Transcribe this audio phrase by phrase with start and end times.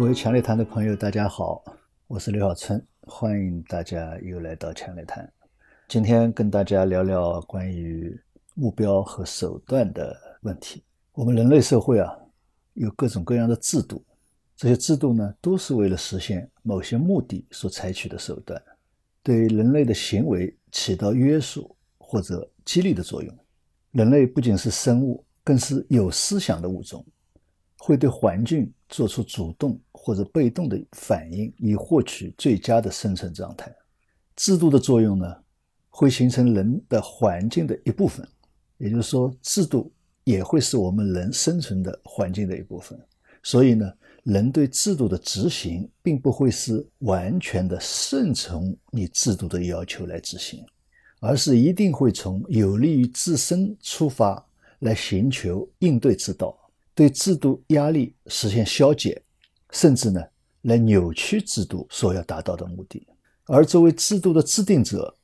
[0.00, 1.62] 各位强烈谈的朋友，大家好，
[2.06, 5.30] 我是刘小春，欢迎大家又来到强烈谈。
[5.88, 8.18] 今天跟大家聊聊关于
[8.54, 10.82] 目标和手段的问题。
[11.12, 12.16] 我们人类社会啊，
[12.72, 14.02] 有各种各样的制度，
[14.56, 18.58] 这些制度呢，都是为了实现某些目的所采取的手段，
[19.22, 23.38] 对人类的行为起到约束或者激励的作用。
[23.92, 27.04] 人类不仅是生物，更是有思想的物种。
[27.82, 33.74] 会对环境做出主动或者被动的反应，以获取最佳的生存状态。
[34.36, 35.34] 制度的作用呢，
[35.88, 38.26] 会形成人的环境的一部分，
[38.76, 39.90] 也就是说，制度
[40.24, 43.00] 也会是我们人生存的环境的一部分。
[43.42, 43.90] 所以呢，
[44.24, 50.62] 人对制度的执行，并不会是完全的顺从你制度的要求来执行，
[51.20, 54.46] 而是一定会从有利于自身出发
[54.80, 56.54] 来寻求应对之道。
[57.00, 59.22] 对制度压力实现消解，
[59.70, 60.22] 甚至呢
[60.64, 63.06] 来扭曲制度所要达到的目的。
[63.46, 65.16] 而作为制度的制定者，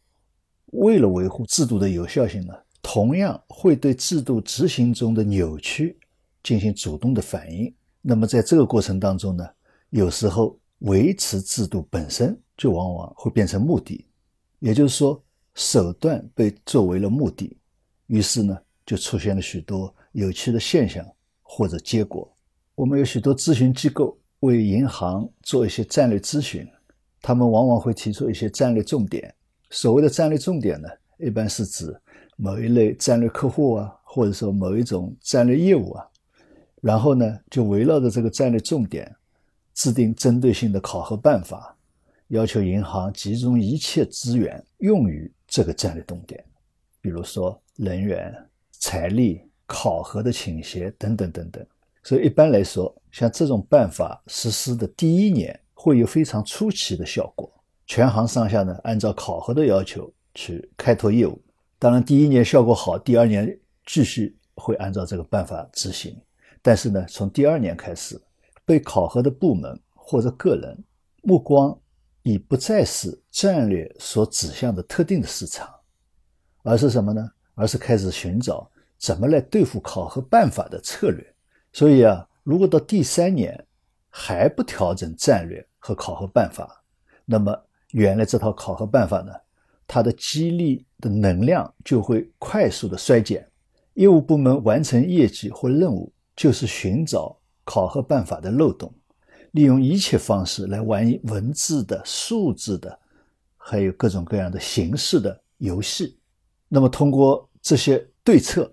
[0.73, 5.99] 为了维护制度的有效性呢，同样会对制度执行中的扭曲
[6.43, 7.71] 进行主动的反应。
[8.01, 9.47] 那么在这个过程当中呢，
[9.91, 14.07] 有时候维持制度本身就往往会变成目的，
[14.61, 17.55] 也就是说手段被作为了目的，
[18.07, 21.07] 于是呢就出现了许多有趣的现象。
[21.49, 22.31] 或者结果，
[22.75, 26.69] 我们有许多咨询机构为银行做一些战略咨询，
[27.23, 29.33] 他们往往会提出一些战略重点。
[29.71, 31.99] 所谓的战略重点呢，一般是指
[32.37, 36.05] 某一类战略客户啊，或者说某一种战略业务啊，
[36.83, 39.15] 然后呢，就围绕着这个战略重点，
[39.73, 41.75] 制定针对性的考核办法，
[42.29, 46.45] 要求银行集中一切资源用于这个战略重点，
[47.01, 48.35] 比如说人员、
[48.73, 49.41] 财力。
[49.67, 51.67] 考核的倾斜等等等等，
[52.03, 57.53] 所以一般来说，像这种办法实施的第一年会有非常出奇的效果，
[57.85, 61.41] 全行上下呢按照考核的要求去开拓业务。
[61.79, 66.17] 当然，第一年效果好，第二年继续会按照这个办法执行。
[66.63, 68.21] 但是呢，从第二年开始，
[68.65, 70.77] 被考核的部门或者个人
[71.23, 71.77] 目光
[72.23, 75.69] 已不再是战略所指向的特定的市场，
[76.63, 77.29] 而是什么呢？
[77.55, 78.71] 而是开始寻找。
[79.07, 81.25] 怎么来对付考核办法的策略？
[81.73, 83.65] 所以啊，如果到第三年
[84.11, 86.83] 还不调整战略和考核办法，
[87.25, 87.57] 那么
[87.93, 89.33] 原来这套考核办法呢，
[89.87, 93.49] 它的激励的能量就会快速的衰减。
[93.95, 98.93] 业务部门完成业绩或任务，就是寻找考核办法的漏洞，
[99.53, 102.99] 利用一切方式来玩文字的、数字的，
[103.57, 106.19] 还有各种各样的形式的游戏。
[106.69, 108.69] 那么通过这些对策。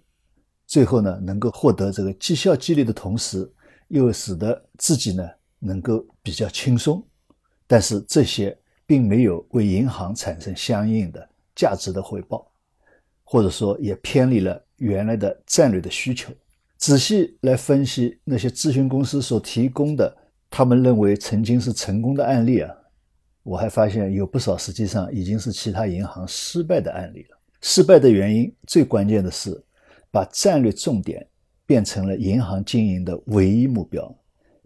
[0.66, 3.48] 最后呢，能够获得这个绩效激励的同时，
[3.90, 5.30] 又使得自己呢
[5.60, 7.06] 能够比较轻松。
[7.68, 12.52] 但是这些并没有为银行产生相应的价值的回报，
[13.24, 16.34] 或者说也偏离了原来的战略的需求。
[16.78, 20.16] 仔细来分析那些咨询公司所提供的
[20.50, 22.74] 他们认为曾经是成功的案例啊，
[23.44, 27.38] 我还发现有不少实际上已经是其他银行失败的案例了。
[27.62, 29.62] 失败的原因最关键的是。
[30.14, 31.26] 把战略重点
[31.66, 34.16] 变成了银行经营的唯一目标，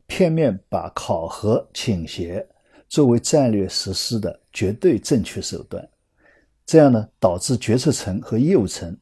[0.06, 2.46] 片面把考核倾斜
[2.90, 5.88] 作为战略实施的绝对正确手段，
[6.66, 8.94] 这样呢，导致决策层和业务层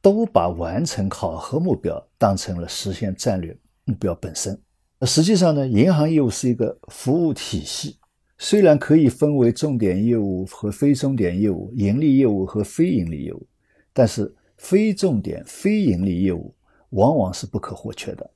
[0.00, 4.60] 都把完成考核目标当成了实现战略目标本身。
[5.02, 7.96] 实际上呢，银行业务是一个服务体系，
[8.38, 13.46] 虽然可以分为重点业务和非重点业务、盈利业务和非盈利业务，
[13.92, 14.34] 但是。
[14.62, 16.54] 非重点、非盈利业务
[16.90, 18.30] 往往是不可或缺的，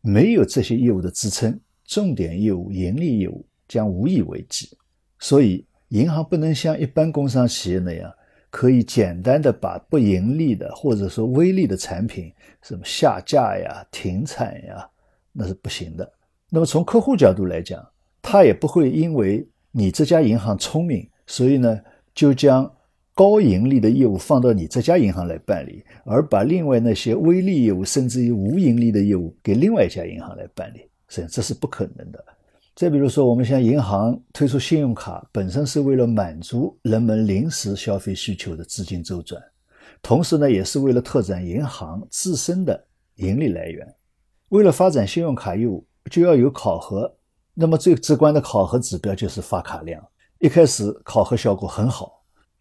[0.00, 4.70] 没有这些业务的支撑，重点业务、盈利业务将无以为继。
[5.18, 8.10] 所以，银行不能像一般工商企业那样，
[8.48, 14.88] 可以简单的把不盈利的或者说微利的产品什么下架呀、停产呀，
[15.30, 16.10] 那是不行的。
[16.48, 17.86] 那么，从客户角度来讲，
[18.22, 21.78] 他也不会因为你这家银行聪明，所以呢，
[22.14, 22.74] 就将。
[23.20, 32.24] 高盈利的业务放到你这家银行来办理，而把另外那些微利业务甚至于无盈利的业务给另外一家银行来办理，实际上这是不可能的。
[32.74, 39.38] 再比如说，我们像银行推出信用卡，本身是为了满足人们临时消费需求的资金周转，
[40.00, 42.86] 同时呢，也是为了拓展银行自身的
[43.16, 43.86] 盈利来源。
[44.48, 47.14] 为了发展信用卡业务，就要有考核，
[47.52, 50.02] 那么最直观的考核指标就是发卡量。
[50.38, 52.19] 一开始考核效果很好。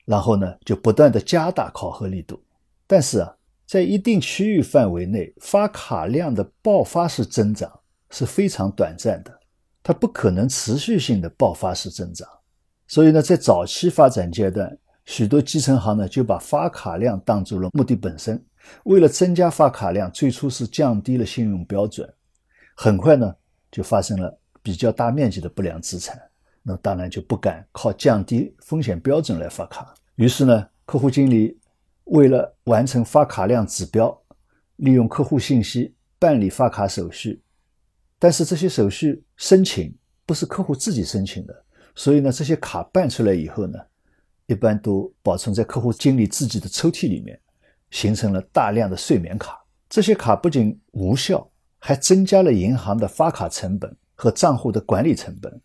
[0.10, 2.42] 然后呢，就不断的加大考核力度，
[2.88, 3.32] 但是啊，
[3.68, 7.72] 在一定区域范围内，发卡量的爆发式增长
[8.10, 9.40] 是非常短暂的。
[9.84, 12.28] 它不可能持续性的爆发式增长。
[12.88, 14.76] 所以呢，在早期发展阶段，
[15.06, 18.44] 许多基层行呢就把发卡量当做了目的本身。
[18.86, 22.12] 为了增加发卡量，最初是降低了信用标准，
[22.76, 23.32] 很快呢
[23.70, 26.20] 就发生了比较大面积的不良资产。
[26.64, 29.94] 那当然就不敢靠降低风险标准来发卡。
[30.19, 31.57] 于是呢，客户经理
[32.04, 34.21] 为了完成发卡量指标，
[34.75, 37.42] 利用客户信息办理发卡手续。
[38.19, 39.95] 但是这些手续申请
[40.25, 41.63] 不是客户自己申请的，
[41.95, 43.80] 所以呢，这些卡办出来以后呢，
[44.45, 47.39] 一般都保存在客户经理自己的抽屉里面，
[47.89, 49.57] 形成了大量的睡眠卡。
[49.88, 55.62] 这些卡不仅无效，还增加了银行的发卡成本和账户的管理成本。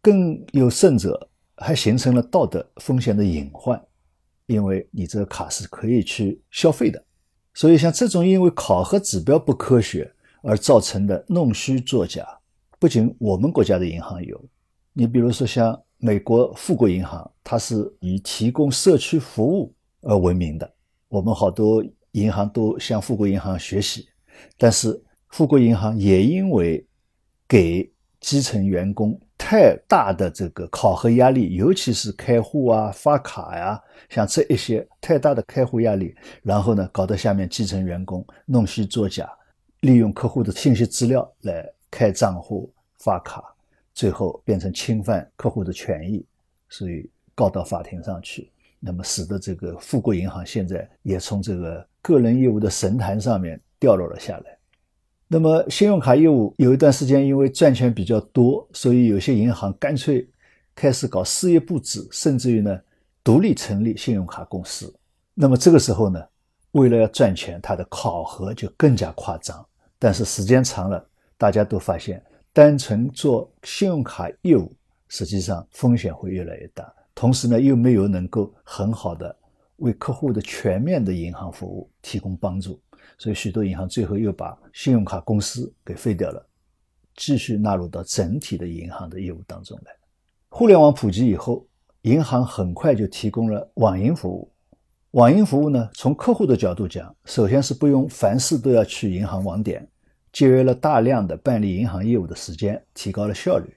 [0.00, 3.84] 更有甚者，还形成了道德风险的隐患，
[4.46, 7.02] 因为你这个卡是可以去消费的。
[7.54, 10.12] 所以，像这种因为考核指标不科学
[10.42, 12.26] 而造成的弄虚作假，
[12.78, 14.42] 不仅我们国家的银行有，
[14.92, 20.70] 你比如说像美国富国银行，它是以提供社区服务而闻名的，
[21.08, 21.82] 我们好多
[22.12, 24.06] 银行都向富国银行学习。
[24.58, 26.86] 但是，富国银行也因为
[27.48, 27.90] 给
[28.20, 29.18] 基层员工。
[29.38, 39.30] 太大的这个考核压力，尤其是开户啊、发卡呀，像这一些太大的开户压力，然后呢，搞得下面基层员工弄虚作假，
[39.80, 43.44] 利用客户的信息资料来开账户、发卡，
[43.94, 46.24] 最后变成侵犯客户的权益，
[46.68, 48.50] 所以告到法庭上去，
[48.80, 54.55] 那么使得这个富国银行现在也从这个个人业务的神坛上面掉落了下来。
[55.28, 60.24] 那么，信用卡业务有一段时间，因为赚钱比较多，所以有些银行干脆
[60.72, 62.80] 开始搞事业部制，甚至于呢，
[63.24, 64.94] 独立成立信用卡公司。
[65.34, 66.22] 那么这个时候呢，
[66.72, 69.66] 为了要赚钱，它的考核就更加夸张。
[69.98, 71.04] 但是时间长了，
[71.36, 74.72] 大家都发现，单纯做信用卡业务，
[75.08, 76.90] 实际上风险会越来越大。
[77.16, 79.34] 同时呢，又没有能够很好的
[79.78, 82.78] 为客户的全面的银行服务提供帮助。
[83.18, 86.46] 所以，许多银行最后又把信用卡公司给废掉了，
[87.14, 89.92] 继续纳入到整体的银行的业务当中来。
[90.48, 91.66] 互联网普及以后，
[92.02, 94.52] 银行很快就提供了网银服务。
[95.12, 99.88] 网银服务呢，从客户的角度讲，首先是不用凡事都要去银行网点，
[100.30, 103.74] 节约了大量的办理银行业务的时间，提高了效率。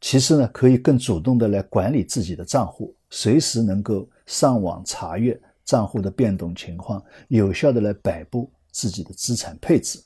[0.00, 5.40] 其次呢，可以更主动的来管理自己的账户，随时能够上网查阅。
[5.70, 10.02] 账户的变动情况，有效的来摆布自己的资产配置，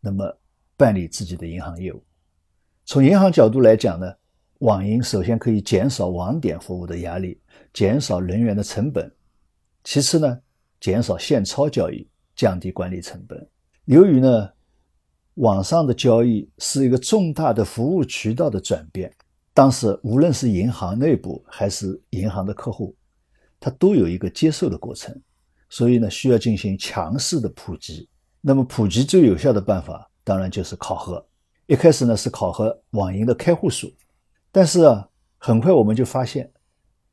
[0.00, 0.26] 那么
[0.76, 2.02] 办理自己的银行业务。
[2.84, 4.12] 从银行角度来讲呢，
[4.58, 7.40] 网银首先可以减少网点服务的压力，
[7.72, 9.08] 减少人员的成本；
[9.84, 10.40] 其次呢，
[10.80, 13.48] 减少现钞交易，降低管理成本。
[13.84, 14.50] 由于呢，
[15.34, 19.14] 网上的交易是一个重大的服务渠道的转变，
[19.52, 22.96] 当时无论是银行内部还是银行的客户。
[23.64, 25.18] 它都有一个接受的过程，
[25.70, 28.06] 所以呢，需要进行强势的普及。
[28.42, 31.26] 那么，普及最有效的办法，当然就是考核。
[31.64, 33.90] 一开始呢，是考核网银的开户数，
[34.52, 35.08] 但是啊，
[35.38, 36.52] 很快我们就发现，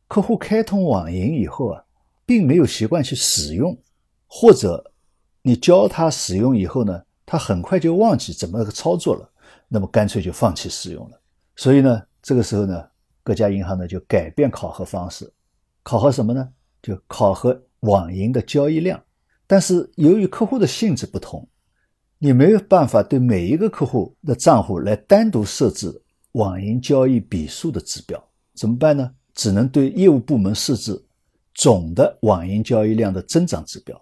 [0.09, 1.81] 客户开通网银以后啊，
[2.25, 3.73] 并没有习惯去使用，
[4.27, 4.91] 或者
[5.41, 9.31] 你教他使用以后呢，他很快就忘记怎么操作了，
[9.69, 11.21] 那么干脆就放弃使用了。
[11.55, 12.85] 所以呢，这个时候呢，
[13.23, 15.31] 各家银行呢就改变考核方式。
[15.83, 16.49] 考核什么呢？
[16.81, 19.01] 就考核网银的交易量。
[19.47, 21.47] 但是由于客户的性质不同，
[22.17, 26.01] 你没有办法对每一个客户的账户来单独设置
[26.33, 28.23] 网银交易笔数的指标，
[28.53, 29.11] 怎么办呢？
[29.33, 31.03] 只能对业务部门设置
[31.53, 33.99] 总的网银交易量的增长指标。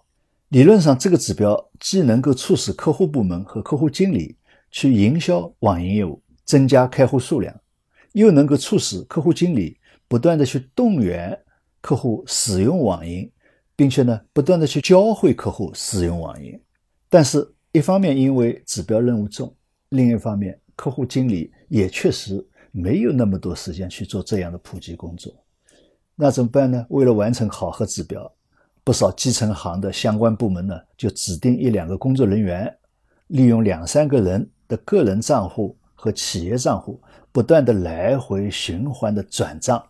[0.48, 4.36] 理论上，这个指标既能够促使客户部门和客户经理
[4.70, 7.54] 去营销网银业务，增加开户数量，
[8.12, 11.38] 又能够促使客户经理不断的去动员。
[11.80, 13.30] 客户使用网银，
[13.74, 16.60] 并且呢，不断的去教会客户使用网银，
[17.08, 19.54] 但是，一方面因为指标任务重，
[19.90, 25.32] 另一方面，客户经理也确实没有那么多时间去做这样的普及工作。
[26.14, 26.84] 那怎么办呢？
[26.90, 28.30] 为了完成考核指标，
[28.84, 32.70] 不少基层行的相关部门呢，就指定一两个工作人员，
[33.28, 37.00] 利用两三个人的个人账户和企业账户，
[37.32, 39.82] 不断的来回循环的转账。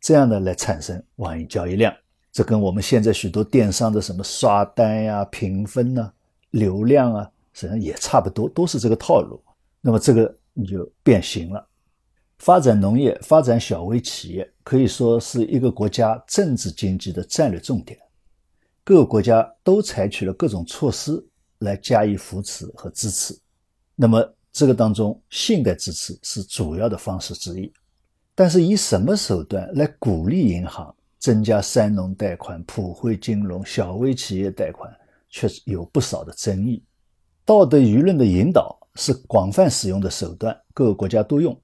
[0.00, 1.94] 这样的来产生网银交易量，
[2.32, 6.10] 这跟我们现在许多电商的什么刷单呀、评分呐、
[6.50, 9.40] 流量啊，实际上也差不多，都是这个套路。
[9.80, 11.66] 那么这个你就变形了。
[12.38, 17.98] 发展农业、发展小微企业，可以说是一个国家政治经济的战略重点。
[18.82, 21.22] 各个国家都采取了各种措施
[21.58, 23.38] 来加以扶持和支持。
[23.94, 27.70] 那么这个当中信贷支持是主要的方式之一。
[28.40, 34.90] 但是以什么手段来鼓励银行增加三农贷款、普惠金融、小微企业贷款，
[35.28, 36.82] 却有不少的争议。
[37.44, 41.54] 道德舆论的引导是广泛使用的手段，各个国家都用，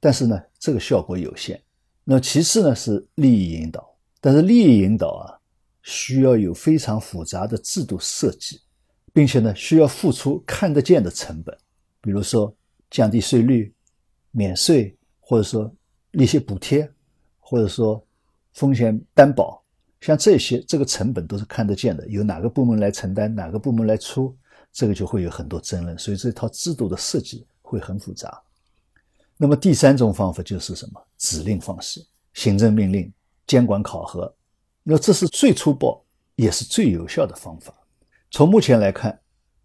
[0.00, 1.62] 但是呢，这个效果有限。
[2.02, 3.88] 那其次呢是利益引导，
[4.20, 5.38] 但是利益引导啊，
[5.84, 8.60] 需要有非常复杂的制度设计，
[9.12, 11.56] 并且呢需要付出看得见的成本，
[12.00, 12.52] 比如说
[12.90, 13.72] 降低税率、
[14.32, 15.72] 免税，或者说
[16.12, 16.90] 利息补贴，
[17.38, 18.04] 或者说
[18.54, 19.62] 风险担保，
[20.00, 24.36] 像这些这个成本都是看得见的，由哪个部门来承担，哪个部门来出，
[24.72, 28.42] 这个就会有很多争论，所以这套制度的设计会很复杂。
[29.36, 31.00] 那么第三种方法就是什么？
[31.16, 33.12] 指令方式，行政命令、
[33.46, 34.34] 监管考核。
[34.82, 37.72] 那这是最粗暴也是最有效的方法。
[38.30, 39.18] 从目前来看，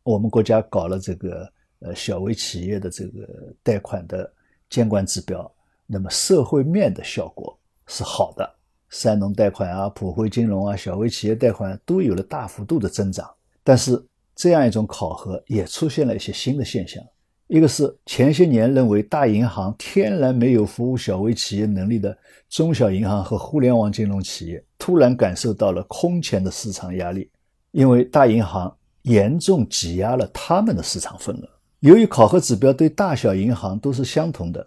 [0.04, 4.32] 我们国家搞了这个呃小微企业的这个贷款的
[4.70, 5.50] 监管指标，
[5.86, 8.50] 那么社会面的效果是好的，
[8.90, 13.30] 三农贷款啊、普惠金融啊、小微企业贷款都有了大幅度的增长。
[13.64, 14.04] 但是
[14.36, 17.04] 这样一种考核也出现了一些新的现象。
[17.48, 22.18] 一个是前些年认为大银行天然没有服务小微企业能力的
[22.50, 27.30] 中小银行和互联网金融企业，突然感受到了空前的市场压力，
[27.72, 31.50] 因为大银行严重挤压了他们的市场份额。
[31.82, 34.66] 由于考核指标对大小银行都是相同的，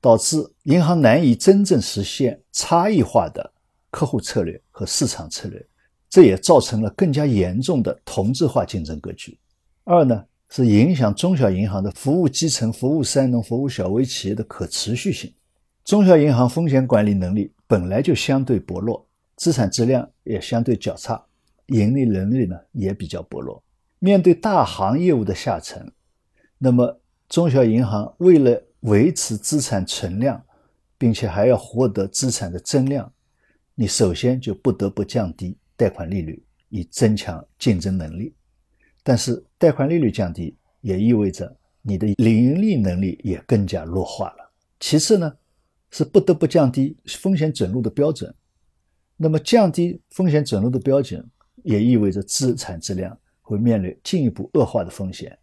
[0.00, 3.52] 导致银行难以真正实现差异化的
[3.90, 5.64] 客户策略和市场策略，
[6.08, 9.38] 这也造成了更加严重的同质化竞争格局。
[9.84, 10.24] 二呢？
[10.50, 15.32] 是影响中小银行的服务基层、服务三农、服务小微企业的可持续性。
[15.84, 21.20] 中小银行风险管理能力本来就相对薄弱，资产质量也相对较差，
[21.68, 23.60] 盈利能力呢也比较薄弱。
[23.98, 25.90] 面对大行业务的下沉，
[26.56, 30.42] 那么中小银行为了维持资产存量，
[30.98, 33.10] 并且还要获得资产的增量，
[33.74, 38.34] 你首先就不得不降低贷款利率，以增强竞争能力。
[39.02, 44.50] 但是贷款利率降低，也意味着你的盈利能力也更加弱化了。
[44.80, 45.34] 其次呢，
[45.90, 48.34] 是不得不降低风险准入的标准。
[49.16, 51.26] 那么降低风险准入的标准，
[51.62, 55.38] 也意味着资产质量会面临进一步恶化的风险。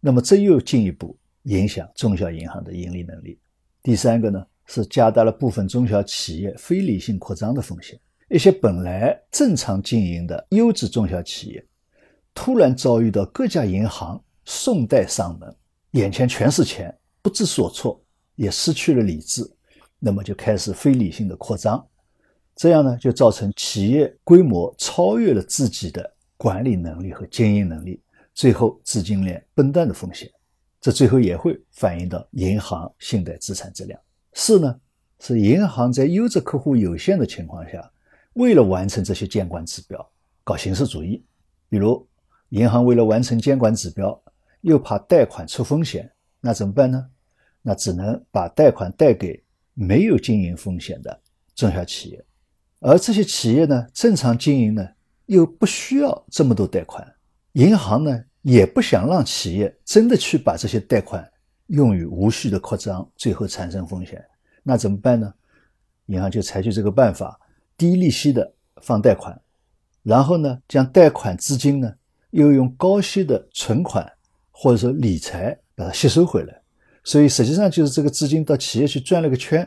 [0.00, 3.38] 那么这又进一步影响中小银行的盈利能力。
[3.82, 7.98] 第三个呢，是加大了部分中小企业非理性扩张的风险。
[8.28, 11.64] 一些本来正常经营的优质中小企业。
[12.34, 15.56] 突然遭遇到各家银行送贷上门，
[15.92, 17.98] 眼前全是钱，不知所措，
[18.34, 19.42] 也失去了理智，
[19.98, 21.82] 那么就开始非理性的扩张，
[22.54, 28.02] 这样呢，就造成企业规模超越了自己的管理能力和经营能力，
[28.34, 30.30] 最后资金链崩断的风险，
[30.86, 34.00] 这最后也会反映到银行信贷资产质量。
[34.34, 34.80] 四呢，
[35.18, 37.90] 是银行在优质客户有限的情况下，
[38.34, 40.08] 为了完成这些监管指标，
[40.44, 41.24] 搞形式主义，
[41.68, 42.06] 比如。
[42.50, 44.22] 银行为了完成监管指标，
[44.60, 46.08] 又怕贷款出风险，
[46.40, 47.04] 那怎么办呢？
[47.62, 49.42] 那只能把贷款贷给
[49.74, 51.20] 没有经营风险的
[51.56, 52.24] 中小企业，
[52.78, 54.88] 而这些企业呢，正常经营呢，
[55.24, 57.04] 又不需要这么多贷款。
[57.54, 61.28] 银行呢，也不想让企业真的去把这些贷款
[61.66, 64.24] 用于无序的扩张，最后产生风险。
[64.62, 65.34] 那怎么办呢？
[66.06, 67.40] 银行就采取这个办法，
[67.76, 69.36] 低利息的放贷款，
[70.04, 71.92] 然后呢，将贷款资金呢。
[72.30, 74.12] 又用高息的存款
[74.50, 76.60] 或者说理财把它吸收回来，
[77.02, 79.66] 所以实际上就是这个资金到企业去转了个圈，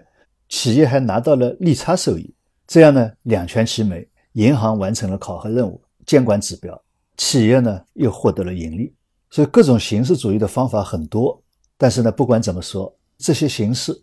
[0.50, 2.32] 企业还拿到了利差收益，
[2.68, 6.80] 这样呢两全其美，银行完成了考核任务、监管指标，
[7.20, 8.96] 企业呢又获得了盈利。
[9.30, 11.44] 所以各种形式主义的方法很多，
[11.78, 13.94] 但是呢不管怎么说，这些形式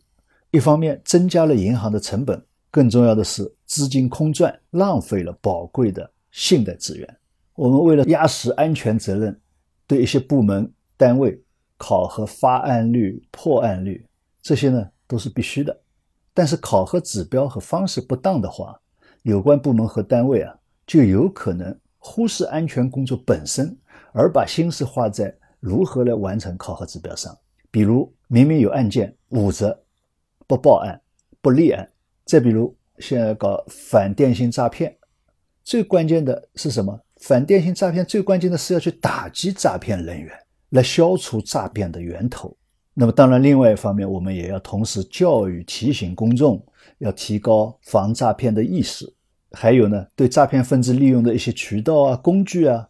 [0.50, 7.16] 一方面增加了银行的成本，更重要的是资金空转，浪费了宝贵的信贷资源。
[7.54, 9.40] 我们为了压实安全责任，
[9.86, 11.42] 对一些部门单位
[11.78, 14.06] 考核发案率、破案率，
[14.42, 15.74] 这些呢都是必须的。
[16.34, 18.78] 但是考核指标和方式不当的话，
[19.22, 20.54] 有关部门和单位啊
[20.86, 21.76] 就有可能
[22.08, 23.76] 忽视安全工作本身，
[24.12, 27.36] 而把心思花在如何来完成考核指标上。
[27.68, 29.76] 比如明明有案件捂着
[30.46, 30.98] 不报案、
[31.42, 31.84] 不立案；
[32.24, 34.96] 再比如现在搞反电信诈骗，
[35.64, 36.98] 最关键的是什么？
[37.16, 40.32] 反电信诈骗最关键的是要去打击诈骗人员，
[40.70, 42.56] 来消除诈骗的源头。
[42.94, 46.64] 那么，当然，另外一方面，我们也要同时教育、提醒公众，
[46.98, 49.12] 要提高防诈骗的意识。
[49.56, 52.86] 还有呢，对诈骗分子利用的一些渠道啊、工具啊，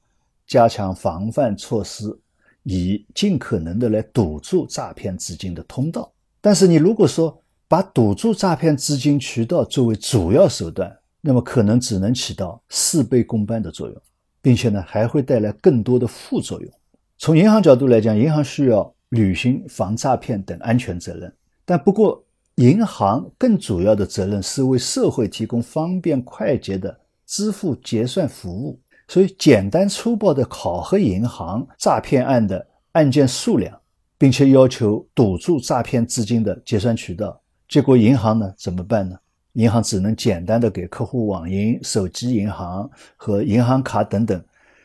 [0.49, 2.19] 加强防范措施，
[2.65, 6.13] 以尽可能的来堵住诈骗资金的通道。
[6.41, 13.97] 但是你如果说把堵住诈骗资金渠道作为主要手段，那么可能只能起到事倍功半的作用，
[14.43, 16.71] 并且呢还会带来更多的副作用。
[17.17, 21.33] 从银行角度来讲，银行需要履行防诈骗等安全责任，
[21.65, 22.23] 但不过
[22.57, 28.81] 银行更主要的责任是为社会提供方便快捷的支付结算服务。
[29.09, 33.79] 所以，简单粗暴地考核银行诈骗案的案件数量，
[34.19, 39.17] 并且要求堵住诈骗资金的结算渠道，结果银行呢怎么办呢？
[39.53, 44.43] 银行只能简单的给客户网银、手机银行和银行卡等等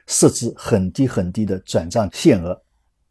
[0.07, 2.61] 设置很低很低的转账限额，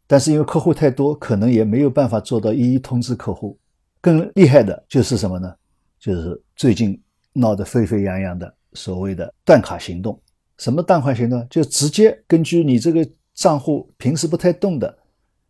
[0.07, 3.57] 但是因为客户太多，可能也没有办法做到一一通知客户。
[4.01, 5.53] 更厉害的就是什么呢？
[5.99, 6.99] 就是最近
[7.33, 10.19] 闹得沸沸扬扬的所谓的断卡行动。
[10.57, 11.47] 什么断款行动？
[11.49, 14.95] 就直接根据你这个账户平时不太动的，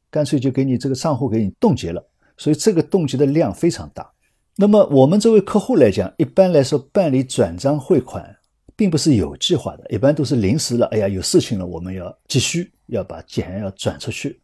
[0.09, 2.01] 干脆就给你这个账户给你冻结了。
[2.37, 4.09] 所以这个冻结的量非常大。
[4.55, 8.35] 那么我们作为客户来讲，一般来说办理转账汇款
[8.75, 10.85] 并不是有计划的，一般都是临时了。
[10.87, 14.41] 哎呀，有事情了，我们要急需要把钱要转出去。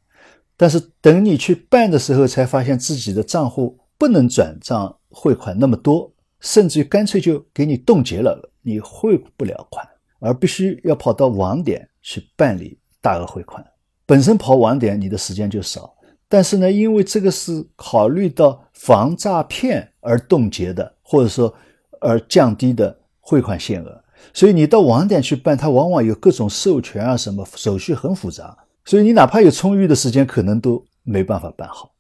[0.58, 9.88] 但是等你去办的时候，才发现自己的账户不能转账汇款那么多，甚至于干脆就给你冻结了，你汇不了款。
[10.20, 13.64] 而必须要跑到网点去办理大额汇款，
[14.04, 15.94] 本身跑网点你的时间就少，
[16.28, 21.54] 但是呢，因为这个是考虑到防诈骗而冻结的，或者说
[22.02, 31.92] 而降低的汇款限额，所以你到网点去办，它往往有各种授权啊什么手续很复杂，所以你哪怕有充裕的时间，可能都没办法办好。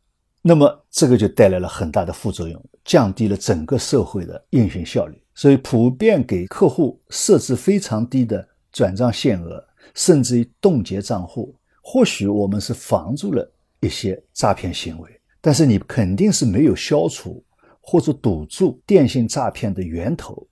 [0.47, 5.21] 那么这个就带来了很大的副作用，降低了整个社会的运行效率。
[5.35, 9.61] 所以，普遍给客户设置非常低的转账限额，
[9.93, 11.53] 甚至于冻结账户。
[11.81, 17.43] 或许我们是防住了一些诈骗行为，但是你肯定是没有消除
[17.81, 20.47] 或者堵住电信诈骗的源头。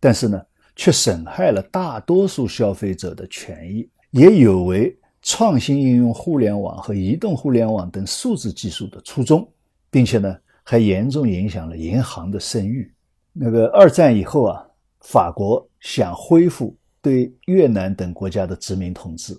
[0.00, 0.42] 但是呢，
[0.74, 4.96] 却损害了大多数消费者的权益，也有违
[5.28, 9.46] 创新应用互联网和移动互联网等数字技术的初衷，
[9.90, 12.88] 并且呢，还严重影响了银行的声誉。
[13.32, 14.64] 那个二战以后啊，
[15.00, 19.36] 法国想恢复对越南等国家的殖民统治，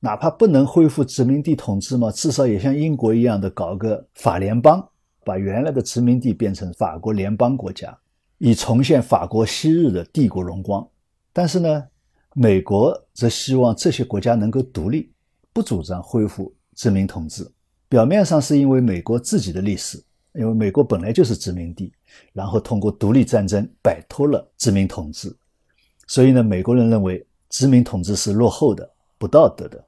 [0.00, 4.84] 哪怕不能恢复殖民地统治嘛，至少也像英国一样的搞个法联邦，
[5.24, 7.96] 把原来的殖民地变成法国联邦国家，
[8.38, 10.84] 以重现法国昔日的帝国荣光。
[11.32, 11.84] 但是呢，
[12.34, 15.08] 美国则希望这些国家能够独立，
[15.58, 17.44] 不主张恢复殖民统治。
[17.88, 20.00] 表面上是因为美国自己的历史。
[20.34, 21.92] 因为美国本来就是殖民地，
[22.32, 25.34] 然后通过独立战争摆脱了殖民统治，
[26.06, 29.84] 所以呢，美国人认为殖民统治是落后的、不道德的。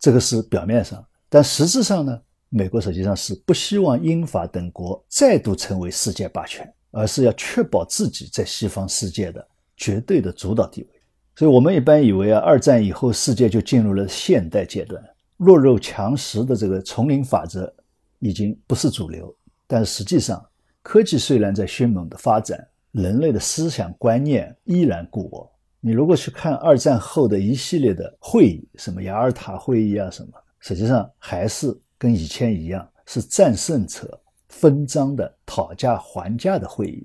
[0.00, 10.88] 这个是表面上，但实质上呢，美国实际上是不希望英法等国再度成为世界霸权，而是要确保自己在西方世界的绝对的主导地位。
[11.36, 15.00] 所以我们一般以为啊，二战以后世界就进入了现代阶段，
[15.44, 17.72] 弱肉强食的这个丛林法则
[18.20, 19.34] 已经不是主流。
[19.66, 20.40] 但实际上，
[20.82, 25.52] 科技虽然在迅猛的发展，人类的思想观念依然固我。
[25.80, 37.04] 你如果去看二战后的一系列的会议，什么雅尔塔会议啊，什么，实际上还是跟以前一样，是战胜者分赃的讨价还价的会议。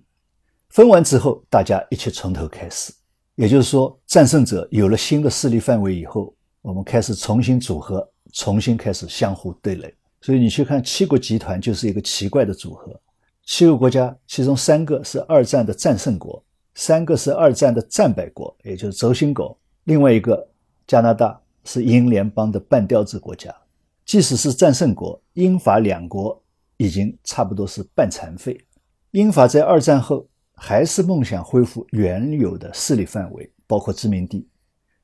[0.69, 2.93] 分完之后，大家一起从头开始。
[3.33, 9.93] 也就是说，战胜者有了新的势力范围以后，我们开始重新组合，重新开始相互对垒。
[10.21, 12.99] 所以你去看七国集团就是一个奇怪的组合，
[13.43, 16.43] 七个国家，其中三个是二战的战胜国，
[16.75, 19.57] 三个是二战的战败国，也就是轴心国。
[19.85, 20.47] 另外一个
[20.85, 23.55] 加拿大是英联邦的半吊子国家。
[24.05, 26.41] 即使是战胜国，英法两国
[26.77, 28.57] 已经差不多是半残废。
[29.11, 34.47] 英法在二战后还是梦想恢复原有的势力范围，包括殖民地，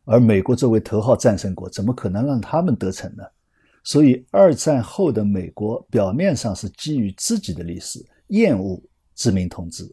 [0.06, 3.24] 而美国作为头号战胜国，怎么可能让他们得逞呢？
[3.84, 8.82] 所以，二战后的美国表面上是基于自己的历史厌恶
[9.16, 9.84] 殖民统治，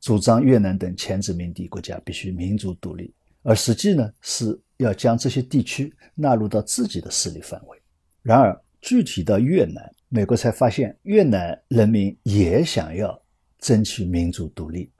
[0.00, 7.78] 主张越南等前殖民地国家必须民主独立，而实际呢是要将这些地区纳入到自己的势力范围。
[8.22, 13.20] 然而，具体到越南，美国才发现越南人民也想要
[13.58, 14.90] 争取民主独立，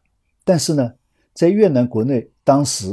[0.45, 0.93] 但是呢，
[1.33, 2.87] 在越南国内，当时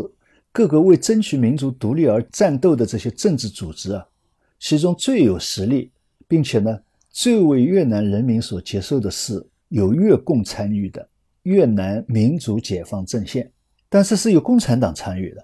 [0.51, 4.05] 各个为争取民族独立而战斗的这些政治组织啊。
[4.59, 5.91] 其中最有实力，
[6.27, 11.07] 并且呢最为越南人民所接受的是有越共参与的
[11.43, 13.51] 越南民主解放阵线，
[13.89, 15.43] 但是是有共产党参与的，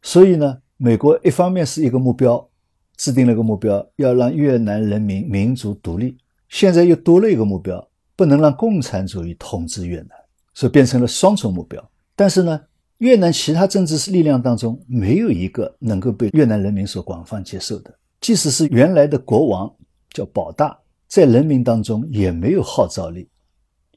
[0.00, 2.48] 所以呢，美国一方面是一个目标，
[2.96, 6.16] 制定了一个目标，要让越南人民民族独立。
[6.48, 7.86] 现在又多了一个目标，
[8.16, 10.10] 不能让共产主义统治越南，
[10.54, 11.90] 所以变成了双重目标。
[12.16, 12.60] 但是呢，
[12.98, 17.92] 越南其他政治力量当中没有一个能够被越南人民所广泛接受的。
[18.20, 19.70] 即使是原来的国王
[20.10, 20.78] 叫保大，
[21.08, 23.28] 在人民当中也没有号召力，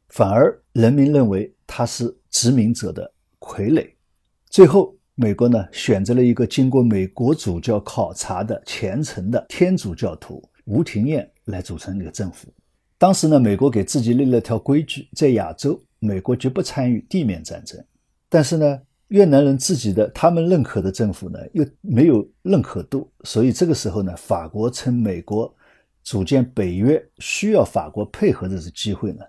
[0.09, 3.87] 反而人民认为他是殖民者的傀儡。
[4.49, 12.47] 最后，美国呢选择了一个经过美国主教考察的虔诚的天主教徒吴廷艳来组成一个政府。
[12.97, 17.81] 当时呢，美国给自己立了条规矩，在亚洲，美国绝不参与地面战争。
[18.27, 25.53] 但是呢，越南人自己的他们认可的政府呢，又没有认可度，所以这个时候呢，法国趁美国
[26.03, 29.23] 组建北约需要法国配合的这机会呢，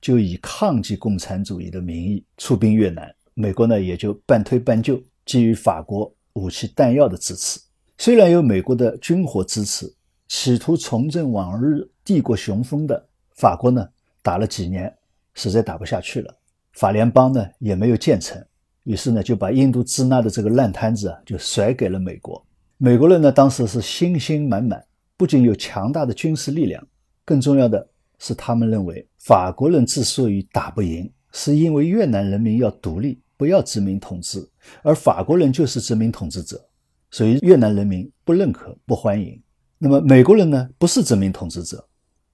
[0.00, 3.12] 就以抗击共产主义的名义出兵越南。
[3.34, 7.60] 美国呢，也就半推半就，给予法国武器弹药的支持。
[7.98, 9.92] 虽然有美国的军火支持，
[10.28, 13.88] 企图重振往日帝国雄风的法国呢，
[14.22, 14.94] 打了几年，
[15.34, 16.34] 实在打不下去了。
[16.72, 18.42] 法联邦呢也没有建成，
[18.86, 22.40] 于是呢就把印度支那的这个烂摊子啊就甩给了美国。
[22.78, 24.80] 美国人呢当时是信心满满，
[25.16, 26.86] 不仅有强大的军事力量，
[27.24, 27.84] 更重要的
[28.20, 34.48] 是他们认为法国人之所以打不赢，是因为越南人民要独立，不要殖民统治，
[34.82, 36.64] 而法国人就是殖民统治者，
[37.10, 39.40] 所以越南人民不认可、不欢迎。
[39.78, 41.84] 那么美国人呢不是殖民统治者，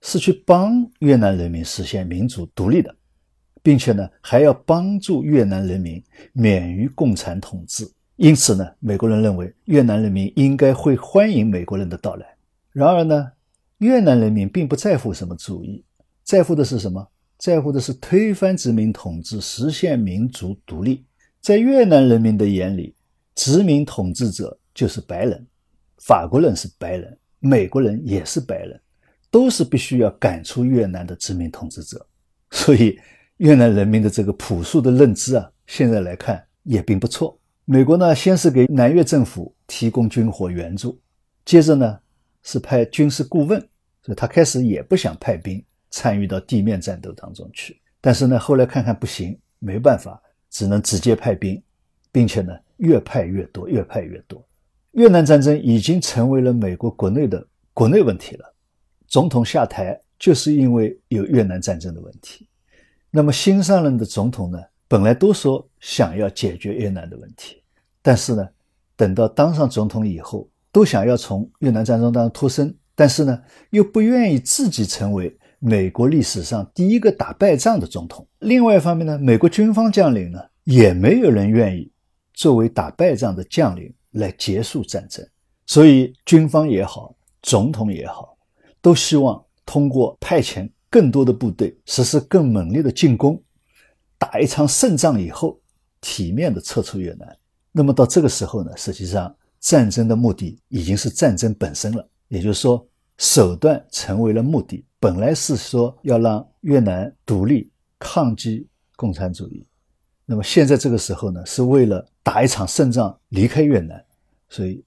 [0.03, 2.95] 是去帮越南人民实现民主独立的。
[3.63, 7.89] 并且呢，还要帮助越南人民免于共产统治。
[8.17, 12.27] 因此呢，美国人认为越南人民应该会欢迎美国人的到来。
[12.73, 13.31] 然而呢，
[13.79, 15.83] 越南人民并不在乎什么主义，
[16.23, 17.07] 在乎的是什么？
[17.39, 21.05] 在乎的是推翻殖民统治，实现民族独立。
[21.41, 22.95] 在越南人民的眼里，
[23.35, 25.45] 殖民统治者就是白人，
[25.99, 28.81] 法国人是白人，美国人也是白人，
[29.31, 32.05] 都是必须要赶出越南的殖民统治者。
[32.51, 32.99] 所以。
[33.43, 37.37] 越南人民的这个朴素的认知啊，现在来看也并不错。
[37.65, 40.97] 美国呢，先是给南越政府提供军火援助，
[41.45, 41.99] 接着呢
[42.45, 43.59] 是派军事顾问，
[44.01, 47.81] 所以他开始也不想派兵参与到地面战斗当中去。
[48.01, 51.61] 但是呢，后来看看不行，没办法，只能直接派兵，
[52.13, 54.41] 并且呢越派越多，越派越多。
[54.93, 58.55] 越南战争已经成为了美国国内的国内问题了。
[59.09, 62.47] 总统下台就是因为有越南战争的问题。
[63.15, 67.63] 那么新上任的总统呢，本来都说想要解决越南的问题，
[68.01, 68.49] 但是呢，
[68.97, 78.27] 等到当上总统以后，都想要从越南战争当中脱身，但是呢，又不愿意自己成为美国历史上第一个打败仗的总统。
[78.39, 81.93] 另外一方面呢，美国军方将领呢，也没有人愿意
[82.33, 85.23] 作为打败仗的将领来结束战争，
[85.67, 88.39] 所以军方也好，总统也好，
[88.81, 90.67] 都希望通过派遣。
[90.93, 93.43] 更多的部队实施更猛烈的进攻，
[94.19, 95.59] 打一场胜仗以后，
[96.03, 97.35] 体面的撤出越南。
[97.73, 104.85] 那么到这个时候呢，实际上战争的目的已经是战争本身了，也就是说，手段成为了目的。
[105.01, 109.65] 本来是说要让越南独立抗击共产主义，
[110.27, 114.05] 那么现在这个时候呢，是为了打一场胜仗离开越南，
[114.51, 114.85] 所以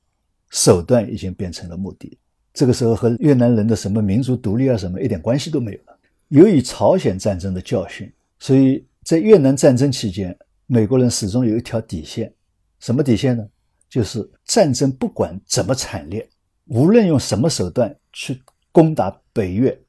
[0.52, 2.16] 手段已经变成了目的。
[2.54, 5.95] 这个时候和越南人的什么民族独立啊什么一点关系都没有了。
[6.30, 10.36] 由于朝鲜战争的教训，所以在越南战争期间，
[10.66, 12.34] 美国人始终有一条底线，
[12.80, 13.48] 什么底线呢？
[13.88, 16.28] 就是战争不管怎么惨烈，
[16.66, 19.80] 无论用什么手段去攻打北越，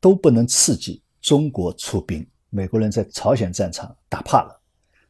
[0.00, 2.24] 都不能刺激中国出兵。
[2.50, 4.60] 美国人在朝鲜战场打怕了，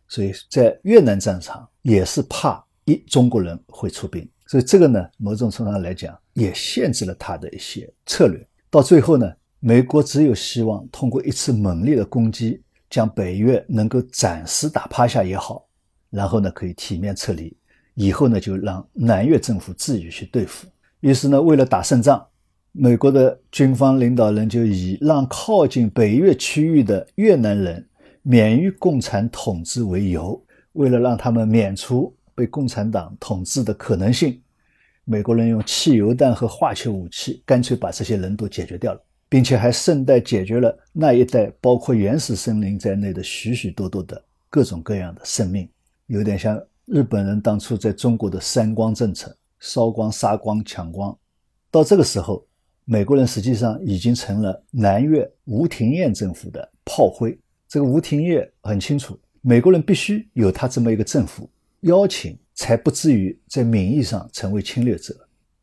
[0.09, 8.49] 所以在越南战场也是怕一中国人会出兵，所以这个呢，某种程度上来讲，也限制了他的一些策略。
[8.71, 9.31] 到最后呢？
[9.61, 15.67] 美国只有希望通过一次猛烈的攻击，将北越能够暂时打趴下也好，
[16.11, 17.57] 然后呢可以体面撤离，
[17.95, 20.69] 以后呢就让南越政府自己去对付。
[21.01, 22.25] 于是呢，为了打胜仗，
[22.73, 27.87] 美国的军方领导人就以让靠近北越区域的越南人
[28.23, 30.41] 免于共产统治为由，
[30.73, 34.41] 为了让他们免除被共产党统治的可能性，
[35.05, 39.01] 美国人用汽油弹和化学武器，干脆把这些人都解决掉了。
[39.29, 45.69] 并且还顺带解决了那一带包括原始森林在内的许许多多的各种各样的生命，
[46.07, 51.17] 有点像日本人当初在中国的“三光”政策：烧光、杀光、抢光。
[51.71, 52.47] 到这个时候，
[52.85, 57.37] 美国人实际上已经成了南越吴廷艳政府的炮灰。
[57.69, 65.15] 这个吴廷艳很清楚，美国人必须有他这么一个政府邀请，才不至于在名义上成为侵略者。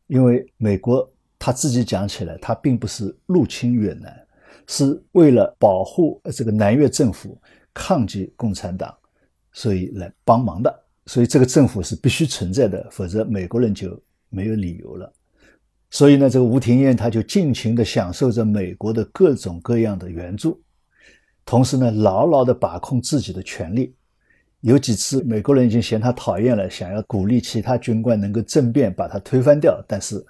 [0.06, 4.26] 因为美国他自己讲起来，他并不是入侵越南，
[4.66, 7.38] 是为了保护这个南越政府
[7.72, 8.94] 抗击共产党，
[9.52, 10.82] 所以来帮忙的。
[11.06, 15.12] 所以这个政府是必须存在的，否则美国人就没有理由了。
[15.90, 20.60] 所以呢，这个吴廷艳他就尽情地享受着美国的各种各样的援助，
[21.44, 23.94] 同时呢，牢牢地把控自己的权力。
[24.60, 30.24] 有几次美国人已经嫌他讨厌了，想要鼓励其他军官能够政变把他推翻掉，但是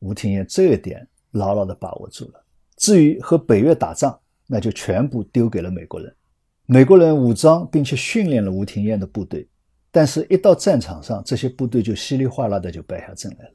[0.00, 2.44] 吴廷艳这一点牢牢地把握住了。
[2.76, 6.14] 至于和北越打仗，那就全部丢给了美国人。
[6.66, 9.48] 美国人武装并且训练了吴廷艳的部队。
[9.90, 13.54] 但是，一到战场上，这些部队就稀里哗啦的就败下阵来了。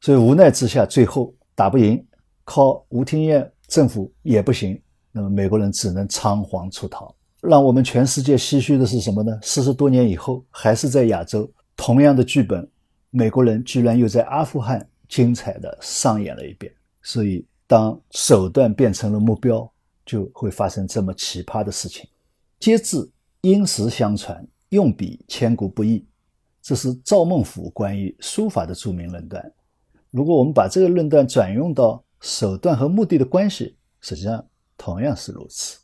[0.00, 2.04] 所以无奈之下，最后打不赢，
[2.44, 4.78] 靠吴廷艳政府也不行，
[5.12, 7.14] 那么美国人只能仓皇出逃。
[7.40, 9.38] 让我们全世界唏嘘的是什么呢？
[9.40, 12.68] 四十多年以后，还是在亚洲，同样的剧本，
[13.10, 16.72] 美国人居然又在阿富汗精彩的上演了一遍。
[17.02, 19.70] 所以，当手段变成了目标，
[20.04, 22.08] 就会发生这么奇葩的事情。
[22.60, 24.46] 皆自因时相传。
[24.70, 26.04] 用笔千古不易，
[26.60, 29.50] 这是赵孟俯关于书法的著名论断。
[30.10, 35.78] 如果我们把这个论断转用到手段和目的的关系，实际上同样是如此。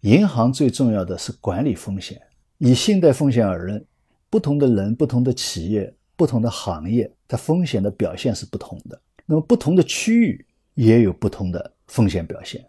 [0.00, 2.20] 银行最重要的是管理风险。
[2.58, 3.86] 以信贷风险而论，
[4.28, 9.00] 不同的人、不同的企业、不同的行业，它风险的表现是不同的。
[9.26, 12.64] 那么不同的区域也有不同的风险表现。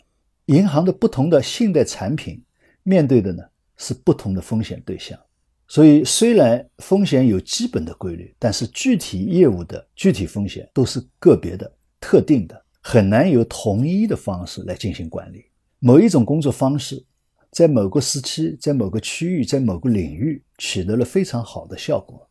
[0.45, 2.41] 银行的不同的信贷产品
[2.83, 3.43] 面对的呢
[3.77, 5.19] 是不同的风险对象。
[5.67, 15.45] 所以，虽然风险有基本的规律，但是具体业务的具体风险都是个别的、特定的，很难由统一的方式来进行管理。
[15.79, 17.03] 某一种工作方式，
[17.49, 22.29] 在某个时期、在某个区域、在某个领域取得了非常好的效果，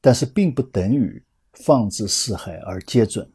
[0.00, 1.20] 但是并不等于
[1.64, 3.30] 放之四海而皆准，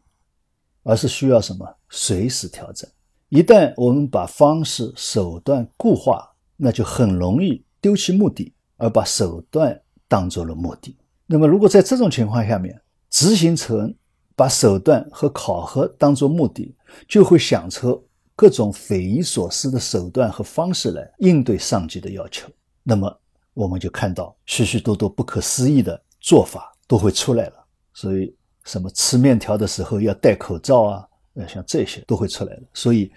[0.84, 2.90] 而是需要什么随时调整。
[3.30, 8.54] 一旦我们把方式手段固化，那就很容易丢弃目的。
[8.78, 13.94] 而把手段当做了目的，那么如果在这种情况下面，执行层
[14.36, 16.76] 把手段和考核当做目的，
[17.08, 18.06] 就会想出
[18.36, 22.50] 各种匪夷所思的手段和方式来应对上级的要求。
[22.82, 23.22] 那么
[23.54, 27.63] 我们就看到许许多多不可思议的做法都会出来了。
[27.94, 32.64] 所以，什么吃面条的时候要戴口罩啊，呃，像这些都会出来的。
[32.74, 33.12] 所以，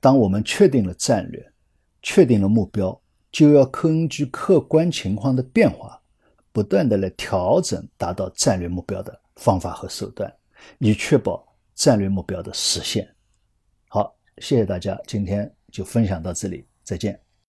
[0.00, 1.52] 当我们确定了战略，
[2.02, 2.98] 确定了目标。
[3.32, 6.00] 就要根据客观情况的变化，
[6.52, 10.32] 不断的来调整达到战略目标的方法和手段，
[10.78, 13.06] 以确保战略目标的实现。
[13.88, 17.25] 好，谢谢大家，今天就分享到这里，再见。